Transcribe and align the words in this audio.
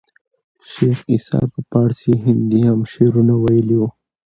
شېخ 0.71 0.97
عیسي 1.11 1.41
په 1.53 1.59
پاړسي 1.71 2.13
هندي 2.25 2.61
هم 2.69 2.81
شعرونه 2.91 3.33
ویلي 3.43 3.75
وو. 3.79 3.89